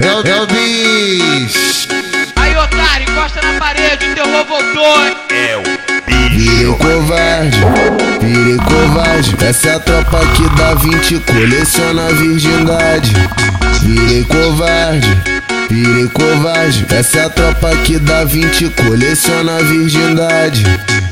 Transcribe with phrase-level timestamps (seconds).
[0.00, 1.88] É o, é o bicho.
[2.36, 5.16] Aí, otário, encosta na parede, o terror voltou, hein?
[5.28, 5.80] É o
[6.30, 7.58] Virei covarde,
[8.20, 9.36] virei covarde.
[9.44, 13.12] Essa é a tropa que dá 20, coleciona a virgindade.
[13.82, 15.22] Virei covarde,
[15.70, 16.84] virei covarde.
[16.90, 20.64] Essa é a tropa que dá 20, coleciona a virgindade.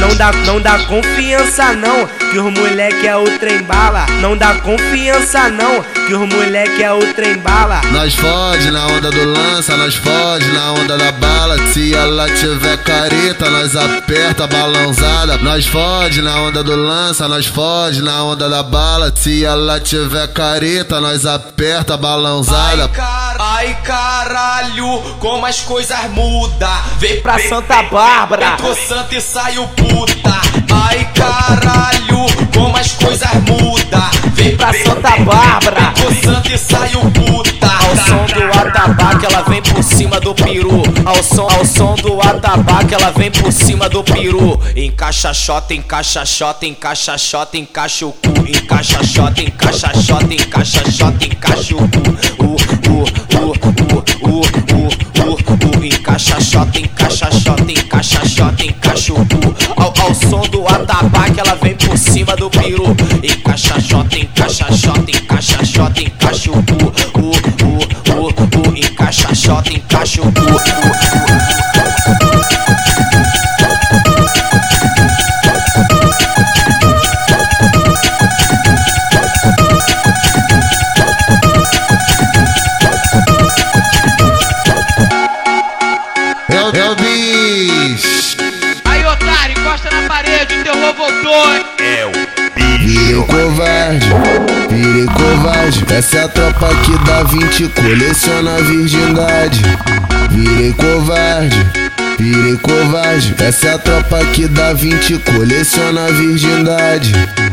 [0.00, 4.06] Não dá, não dá confiança não, que os moleque é o trem bala.
[4.20, 7.80] Não dá confiança não, que os moleque é o trem bala.
[7.92, 11.56] Nós fode na onda do lança, nós fode na onda da bala.
[11.72, 15.38] Se ela tiver careta, nós aperta a balãozada.
[15.38, 19.12] Nós fode na onda do lança, nós fode na onda da bala.
[19.14, 22.84] Se ela tiver careta, nós aperta a balãozada.
[22.84, 23.36] Ai, car...
[23.38, 26.68] Ai caralho, como as coisas mudam.
[26.98, 28.52] Vem Pra Santa Bárbara.
[28.52, 30.40] Entrou santa e saiu puta.
[30.70, 34.10] Ai caralho, como as coisas mudam.
[34.34, 35.80] Vem Pra Santa Bárbara.
[35.90, 37.66] Entrou santa e saiu puta.
[37.66, 40.82] Ao som do atabaque ela vem por cima do peru.
[41.04, 44.60] Ao som, ao som do atabaque ela vem por cima do peru.
[44.74, 48.46] Encaixa xota, encaixa xota, encaixa xota, encaixa o cu.
[48.48, 51.75] Encaixa xota, encaixa xota, encaixa xota, encaixa
[58.72, 59.54] cu.
[59.76, 62.84] Ao, ao som do atabaque ela vem por cima do peru.
[63.22, 67.20] Encaixa xota, encaixa xota, encaixa xota, encaixa o cu.
[67.20, 67.30] O,
[67.64, 68.76] o, o.
[68.76, 70.95] Encaixa xota, encaixa o.
[93.06, 94.08] Virei covarde,
[94.68, 95.84] virei covarde.
[95.94, 99.62] Essa é a tropa que dá 20, coleciona a virgindade.
[100.30, 101.56] Virei covarde,
[102.18, 103.34] virei covarde.
[103.38, 107.12] Essa é a tropa que dá 20, coleciona a virgindade.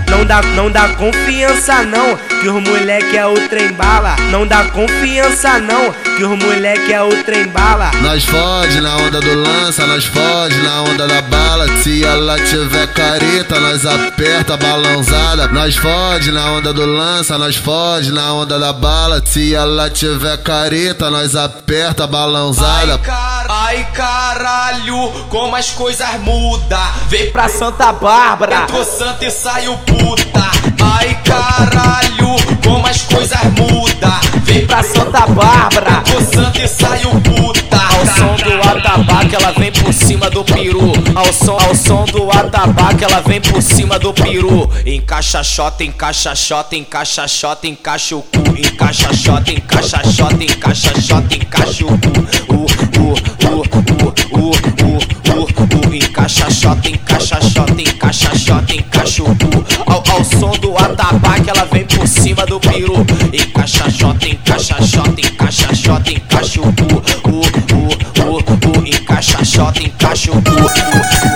[0.09, 4.15] Não dá, não dá confiança não, que os moleque é o trem bala.
[4.29, 7.91] Não dá confiança não, que os moleque é o trem bala.
[8.01, 11.67] Nós fode na onda do lança, nós fode na onda da bala.
[11.81, 15.47] Se ela tiver careta, nós aperta a.
[15.47, 19.21] Nós fode na onda do lança, nós fode na onda da bala.
[19.25, 22.93] Se ela tiver careta, nós aperta a balãozada.
[22.93, 23.45] Ai, car...
[23.49, 23.87] Ai
[24.53, 26.79] caralho, como as coisas mudam.
[27.07, 28.63] Vem Pra Santa Bárbara.
[28.63, 30.51] Entrou santa e saiu puta.
[30.79, 34.19] Ai caralho, como as coisas mudam.
[34.43, 36.03] Vem Pra Santa Bárbara.
[36.05, 37.63] Entrou santa e saiu puta.
[37.73, 40.91] Ao som do atabaque ela vem por cima do peru.
[41.15, 44.69] Ao som, ao som do atabaque ela vem por cima do peru.
[44.85, 48.57] Encaixa xota, encaixa xota, encaixa xota, encaixa o cu.
[48.57, 52.42] Encaixa xota, encaixa xota, encaixa xota, encaixa o cu.
[59.01, 59.63] Cu.
[59.85, 63.05] Ao, ao som do atabaque ela vem por cima do peru.
[63.33, 67.29] Encaixa xota, encaixa xota, encaixa xota, encaixa o cu.
[67.29, 67.41] O,
[67.73, 71.32] o, o, o, encaixa xota, encaixa o cu.